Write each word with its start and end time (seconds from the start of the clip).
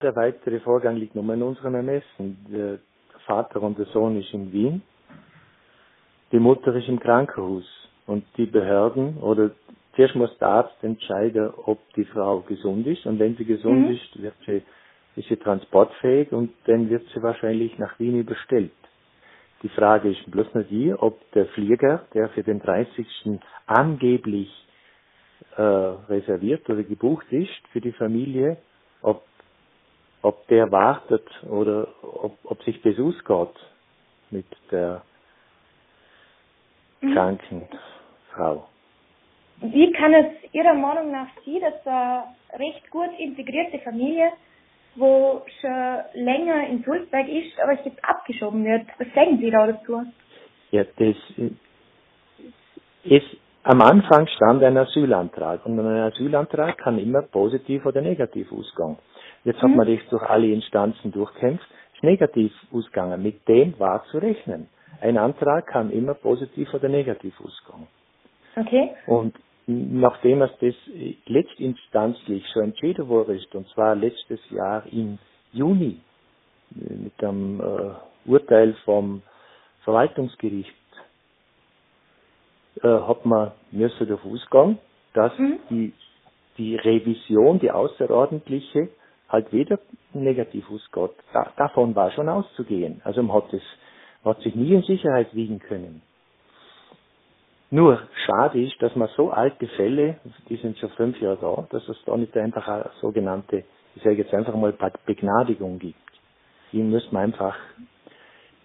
Der 0.00 0.14
weitere 0.14 0.60
Vorgang 0.60 0.96
liegt 0.96 1.16
nur 1.16 1.34
in 1.34 1.42
unserem 1.42 1.74
Ermessen. 1.74 2.38
Der 2.48 2.78
Vater 3.26 3.60
und 3.62 3.78
der 3.78 3.86
Sohn 3.86 4.16
ist 4.16 4.32
in 4.32 4.52
Wien. 4.52 4.82
Die 6.30 6.38
Mutter 6.38 6.72
ist 6.76 6.88
im 6.88 7.00
Krankenhaus. 7.00 7.64
Und 8.06 8.24
die 8.36 8.46
Behörden 8.46 9.18
oder 9.18 9.50
zuerst 9.96 10.14
muss 10.14 10.36
der 10.38 10.48
Arzt 10.48 10.84
entscheiden, 10.84 11.50
ob 11.66 11.78
die 11.94 12.04
Frau 12.04 12.40
gesund 12.40 12.86
ist. 12.86 13.06
Und 13.06 13.18
wenn 13.18 13.36
sie 13.36 13.44
gesund 13.44 13.88
mhm. 13.88 13.94
ist, 13.94 14.22
wird 14.22 14.34
sie, 14.46 14.62
ist 15.16 15.28
sie 15.28 15.36
transportfähig 15.36 16.30
und 16.30 16.52
dann 16.66 16.88
wird 16.88 17.02
sie 17.12 17.20
wahrscheinlich 17.20 17.76
nach 17.78 17.98
Wien 17.98 18.20
überstellt. 18.20 18.70
Die 19.64 19.68
Frage 19.68 20.10
ist 20.10 20.30
bloß 20.30 20.54
nur 20.54 20.62
die, 20.62 20.94
ob 20.94 21.18
der 21.32 21.46
Flieger, 21.46 22.04
der 22.14 22.28
für 22.28 22.44
den 22.44 22.60
30. 22.60 23.04
angeblich 23.66 24.48
äh, 25.56 25.62
reserviert 25.62 26.70
oder 26.70 26.84
gebucht 26.84 27.26
ist 27.30 27.66
für 27.72 27.80
die 27.80 27.92
Familie, 27.92 28.58
ob, 29.02 29.24
ob 30.22 30.46
der 30.48 30.70
wartet 30.72 31.26
oder 31.44 31.88
ob, 32.02 32.38
ob 32.44 32.62
sich 32.62 32.80
das 32.82 32.98
ausgeht 32.98 33.54
mit 34.30 34.46
der 34.70 35.02
mhm. 37.00 37.14
kranken 37.14 37.68
Frau. 38.34 38.68
Wie 39.60 39.90
kann 39.92 40.14
es 40.14 40.26
Ihrer 40.52 40.74
Meinung 40.74 41.10
nach 41.10 41.28
sein, 41.44 41.60
dass 41.60 41.86
eine 41.86 42.24
recht 42.58 42.90
gut 42.90 43.10
integrierte 43.18 43.78
Familie, 43.80 44.32
wo 44.94 45.42
schon 45.60 45.98
länger 46.14 46.68
in 46.68 46.82
Sulzberg 46.84 47.28
ist, 47.28 47.58
aber 47.60 47.72
jetzt 47.84 48.04
abgeschoben 48.04 48.64
wird? 48.64 48.86
Was 48.98 49.08
sagen 49.14 49.38
Sie 49.38 49.50
da 49.50 49.66
dazu? 49.66 50.04
Ja, 50.70 50.84
das 50.84 51.16
ist, 53.04 53.26
am 53.68 53.82
Anfang 53.82 54.26
stand 54.28 54.62
ein 54.62 54.78
Asylantrag 54.78 55.66
und 55.66 55.78
ein 55.78 55.86
Asylantrag 55.86 56.78
kann 56.78 56.98
immer 56.98 57.20
positiv 57.20 57.84
oder 57.84 58.00
negativ 58.00 58.50
ausgehen. 58.50 58.96
Jetzt 59.44 59.60
hat 59.60 59.68
mhm. 59.68 59.76
man 59.76 59.86
das 59.86 60.08
durch 60.08 60.22
alle 60.22 60.46
Instanzen 60.46 61.12
durchkämpft, 61.12 61.68
ist 61.94 62.02
negativ 62.02 62.50
ausgegangen. 62.72 63.22
Mit 63.22 63.46
dem 63.46 63.78
war 63.78 64.04
zu 64.06 64.18
rechnen. 64.18 64.68
Ein 65.02 65.18
Antrag 65.18 65.66
kann 65.66 65.90
immer 65.90 66.14
positiv 66.14 66.72
oder 66.72 66.88
negativ 66.88 67.34
ausgehen. 67.42 67.86
Okay. 68.56 68.90
Und 69.06 69.34
nachdem 69.66 70.40
es 70.40 70.50
das 70.60 70.74
letztinstanzlich 71.26 72.46
so 72.54 72.60
entschieden 72.60 73.06
wurde, 73.08 73.38
und 73.52 73.68
zwar 73.68 73.94
letztes 73.94 74.40
Jahr 74.48 74.82
im 74.90 75.18
Juni 75.52 76.00
mit 76.70 77.20
dem 77.20 77.60
äh, 77.60 78.30
Urteil 78.30 78.74
vom 78.86 79.20
Verwaltungsgericht, 79.84 80.72
äh, 82.82 82.88
hat 82.88 83.24
man 83.26 83.52
müssen 83.70 84.08
davon 84.08 84.32
ausgehen, 84.32 84.78
dass 85.14 85.36
mhm. 85.38 85.58
die, 85.70 85.92
die 86.56 86.76
Revision, 86.76 87.58
die 87.58 87.70
außerordentliche, 87.70 88.88
halt 89.28 89.52
wieder 89.52 89.78
negativ 90.12 90.64
ausgeht. 90.70 91.16
Da, 91.32 91.52
davon 91.56 91.94
war 91.94 92.10
schon 92.12 92.28
auszugehen. 92.28 93.00
Also 93.04 93.22
man 93.22 93.36
hat, 93.36 93.52
das, 93.52 93.62
man 94.24 94.34
hat 94.34 94.42
sich 94.42 94.54
nie 94.54 94.74
in 94.74 94.82
Sicherheit 94.82 95.34
wiegen 95.34 95.58
können. 95.58 96.02
Nur 97.70 98.00
schade 98.24 98.62
ist, 98.62 98.80
dass 98.80 98.96
man 98.96 99.08
so 99.14 99.30
alte 99.30 99.66
Fälle, 99.68 100.16
die 100.48 100.56
sind 100.56 100.78
schon 100.78 100.88
fünf 100.90 101.20
Jahre 101.20 101.38
da, 101.40 101.66
dass 101.70 101.86
es 101.88 101.98
da 102.06 102.16
nicht 102.16 102.34
einfach 102.36 102.66
eine 102.66 102.90
sogenannte, 103.02 103.64
ich 103.94 104.02
sage 104.02 104.16
jetzt 104.16 104.32
einfach 104.32 104.54
mal 104.54 104.74
Begnadigung 105.04 105.78
gibt. 105.78 105.98
Die 106.72 106.82
muss 106.82 107.12
man 107.12 107.24
einfach 107.24 107.56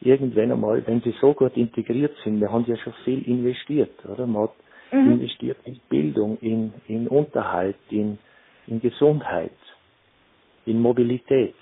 irgendwann 0.00 0.52
einmal, 0.52 0.86
wenn 0.86 1.00
sie 1.02 1.14
so 1.20 1.34
gut 1.34 1.56
integriert 1.56 2.16
sind, 2.24 2.40
wir 2.40 2.50
haben 2.50 2.64
ja 2.66 2.76
schon 2.76 2.94
viel 3.04 3.22
investiert, 3.28 4.04
oder? 4.06 4.26
Man 4.26 4.44
hat 4.44 4.54
mhm. 4.92 5.12
investiert 5.12 5.58
in 5.64 5.80
Bildung, 5.88 6.38
in, 6.40 6.72
in 6.88 7.08
Unterhalt, 7.08 7.76
in, 7.90 8.18
in 8.66 8.80
Gesundheit, 8.80 9.56
in 10.66 10.80
Mobilität. 10.80 11.56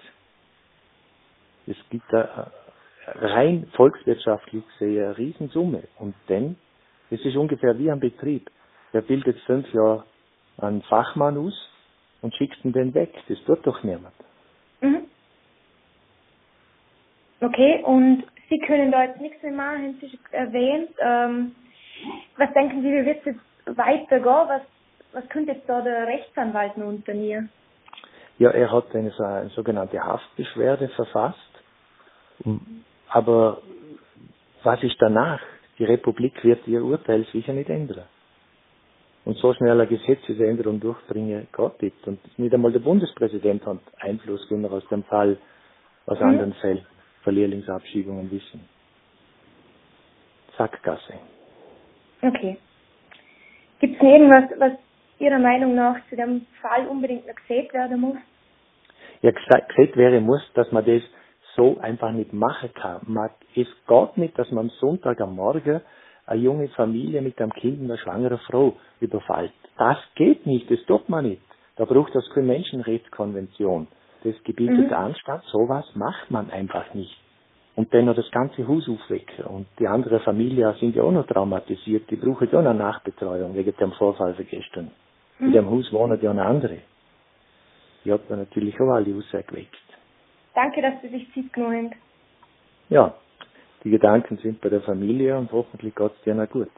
Es 1.67 1.77
gibt 1.91 2.05
da 2.11 2.51
rein 3.07 3.67
volkswirtschaftlich 3.75 4.63
gesehen 4.79 5.05
eine 5.05 5.19
Riesensumme. 5.19 5.83
Und 5.99 6.15
dann 6.29 6.57
es 7.11 7.25
ist 7.25 7.37
ungefähr 7.37 7.79
wie 7.79 7.91
ein 7.91 8.01
Betrieb. 8.01 8.51
Der 8.93 9.01
bildet 9.01 9.39
fünf 9.41 9.73
Jahre 9.73 10.05
einen 10.59 10.83
Fachmann 10.83 11.39
aus 11.39 11.55
und 12.21 12.35
schickt 12.35 12.65
ihn 12.65 12.73
dann 12.73 12.95
weg. 12.95 13.13
Das 13.29 13.39
tut 13.45 13.67
doch 13.67 13.83
niemand. 13.83 14.15
Mhm. 14.81 15.03
Okay, 17.41 17.83
und 17.85 18.25
Sie 18.49 18.59
können 18.61 18.91
da 18.91 19.05
jetzt 19.05 19.21
nichts 19.21 19.43
mehr 19.43 19.53
machen, 19.53 19.83
haben 19.83 19.99
Sie 20.01 20.09
schon 20.09 20.21
erwähnt. 20.31 20.91
Ähm, 21.01 21.55
was 22.37 22.53
denken 22.53 22.83
Sie, 22.83 22.89
wie 22.89 23.05
wird 23.05 23.19
es 23.19 23.35
jetzt 23.35 23.79
weitergehen? 23.79 24.25
Was, 24.25 24.63
was 25.13 25.29
könnte 25.29 25.53
jetzt 25.53 25.69
da 25.69 25.81
der 25.81 26.07
Rechtsanwalt 26.07 26.77
nun 26.77 26.97
unternehmen? 26.97 27.51
Ja, 28.39 28.51
er 28.51 28.71
hat 28.71 28.95
eine, 28.95 29.13
eine 29.19 29.51
sogenannte 29.51 30.01
Haftbeschwerde 30.01 30.89
verfasst. 30.91 31.39
Aber 33.09 33.61
was 34.63 34.83
ist 34.83 34.97
danach? 35.01 35.41
Die 35.79 35.85
Republik 35.85 36.43
wird 36.45 36.67
ihr 36.67 36.83
Urteil 36.83 37.25
sicher 37.33 37.53
nicht 37.53 37.69
ändern. 37.69 38.05
Und 39.25 39.37
so 39.39 39.53
schnell 39.55 39.73
eine 39.73 39.87
Gesetzesänderung 39.87 40.81
durchbringen 40.81 41.49
geht 41.55 41.83
nicht. 41.83 42.07
Und 42.07 42.39
nicht 42.39 42.55
einmal 42.55 42.73
der 42.73 42.81
Bundespräsident 42.81 43.65
hat 43.67 43.79
Einfluss, 43.99 44.49
wir 44.51 44.73
aus 44.73 44.87
dem 44.89 45.05
Fall, 45.05 45.37
aus 46.07 46.19
mhm. 46.19 46.27
anderen 46.27 46.53
Fällen, 46.55 46.87
Verlehrlingsabschiebungen 47.29 48.31
wissen. 48.31 48.61
Sackgasse. 50.57 51.13
Okay. 52.23 52.57
Gibt 53.81 53.97
es 53.97 54.03
irgendwas, 54.03 54.45
was 54.59 54.73
Ihrer 55.19 55.39
Meinung 55.39 55.75
nach 55.75 55.97
zu 56.09 56.17
dem 56.17 56.47
Fall 56.63 56.87
unbedingt 56.87 57.27
noch 57.27 57.35
gesehen 57.35 57.71
werden 57.75 58.01
muss? 58.01 58.17
Ja, 59.21 59.33
gesehen 59.33 59.95
wäre 59.97 60.23
muss, 60.23 60.41
dass 60.55 60.73
man 60.73 60.87
das 60.87 61.03
so 61.55 61.77
einfach 61.81 62.13
nicht 62.13 62.33
machen 62.33 62.73
kann. 62.73 63.03
Man, 63.07 63.29
es 63.55 63.67
geht 63.87 64.17
nicht, 64.17 64.39
dass 64.39 64.51
man 64.51 64.67
am 64.67 64.71
Sonntag 64.81 65.21
am 65.21 65.37
Morgen 65.37 65.83
eine 66.25 66.41
junge 66.41 66.69
Familie 66.69 67.21
mit 67.21 67.39
einem 67.41 67.53
Kind 67.53 67.81
und 67.81 67.91
einer 67.91 67.99
schwangeren 67.99 68.39
Frau 68.39 68.77
überfällt. 69.01 69.53
Das 69.77 69.99
geht 70.15 70.47
nicht, 70.47 70.71
das 70.71 70.83
tut 70.87 71.11
man 71.11 71.27
nicht. 71.27 71.43
Da 71.77 71.85
braucht 71.85 72.15
es 72.17 72.31
keine 72.33 72.47
Menschenrechtskonvention. 72.47 73.87
Das 74.25 74.35
gebietet 74.45 74.89
mhm. 74.89 74.93
Anstand, 74.93 75.45
sowas 75.45 75.85
macht 75.95 76.31
man 76.31 76.51
einfach 76.51 76.93
nicht. 76.95 77.17
Und 77.77 77.95
dann 77.95 78.07
noch 78.07 78.17
das 78.17 78.31
ganze 78.33 78.67
Haus 78.67 78.89
aufwecken. 78.89 79.45
Und 79.45 79.67
die 79.79 79.87
andere 79.87 80.19
Familie 80.21 80.75
sind 80.81 80.97
ja 80.97 81.05
auch 81.05 81.13
noch 81.13 81.27
traumatisiert. 81.27 82.11
Die 82.11 82.17
brauchen 82.17 82.49
ja 82.51 82.61
noch 82.61 82.75
Nachbetreuung 82.75 83.55
wegen 83.55 83.77
dem 83.77 83.93
Vorfall 83.93 84.35
von 84.35 84.47
gestern. 84.47 84.91
Mhm. 85.39 85.47
In 85.47 85.53
dem 85.53 85.71
Haus 85.71 85.93
wohnen 85.93 86.19
ja 86.21 86.35
noch 86.35 86.45
andere. 86.45 86.79
Die 88.05 88.13
hat 88.13 88.29
man 88.29 88.41
natürlich 88.41 88.75
auch 88.81 88.91
alle 88.91 89.15
rausgeweckt. 89.15 89.77
Danke, 90.55 90.83
dass 90.83 91.01
Sie 91.03 91.09
sich 91.09 91.33
Zeit 91.33 91.53
genommen 91.53 91.91
haben. 91.91 92.01
Ja, 92.89 93.15
die 93.85 93.91
Gedanken 93.91 94.39
sind 94.39 94.61
bei 94.61 94.71
der 94.71 94.81
Familie 94.81 95.39
und 95.39 95.53
hoffentlich 95.53 95.95
geht 95.95 96.11
es 96.11 96.23
denen 96.23 96.49
gut. 96.49 96.71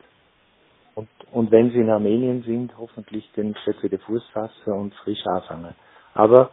Und, 0.94 1.08
und 1.32 1.50
wenn 1.50 1.70
sie 1.70 1.78
in 1.78 1.88
Armenien 1.88 2.42
sind, 2.42 2.76
hoffentlich 2.76 3.30
den 3.32 3.54
Schritt 3.56 3.82
wieder 3.82 3.98
Fuß 4.00 4.28
fassen 4.34 4.72
und 4.72 4.92
frisch 4.96 5.24
anfangen. 5.26 5.74
Aber 6.12 6.50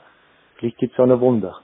vielleicht 0.57 0.79
gibt 0.79 0.93
es 0.93 0.99
auch 0.99 1.07
noch 1.07 1.21
Wunder. 1.21 1.61